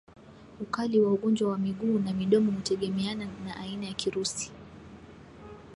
Ukali 0.59 0.99
wa 1.01 1.11
ugonjwa 1.13 1.51
wa 1.51 1.57
miguu 1.57 1.99
na 1.99 2.13
midomo 2.13 2.51
hutegemeana 2.51 3.27
na 3.45 3.55
aina 3.57 3.85
ya 3.85 3.93
kirusi 3.93 4.51